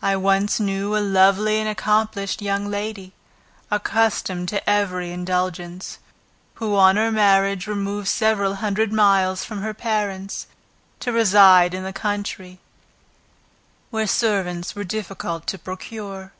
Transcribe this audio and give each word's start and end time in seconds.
I 0.00 0.14
once 0.14 0.60
knew 0.60 0.96
a 0.96 1.02
lovely 1.02 1.58
and 1.58 1.68
accomplished 1.68 2.40
young 2.40 2.68
lady, 2.70 3.12
accustomed 3.68 4.48
to 4.50 4.70
every 4.70 5.10
indulgence, 5.10 5.98
who, 6.58 6.76
on 6.76 6.94
her 6.94 7.10
marriage, 7.10 7.66
removed 7.66 8.06
several 8.06 8.54
hundred 8.54 8.92
miles 8.92 9.44
from 9.44 9.60
her 9.62 9.74
parents, 9.74 10.46
to 11.00 11.10
reside 11.10 11.74
in 11.74 11.82
the 11.82 11.92
country, 11.92 12.60
where 13.90 14.06
servants 14.06 14.76
were 14.76 14.84
difficult 14.84 15.48
to 15.48 15.58
procure. 15.58 16.30